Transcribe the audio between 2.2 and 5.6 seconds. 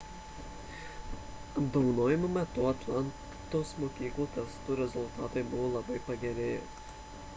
metu atlantos mokyklų testų rezultatai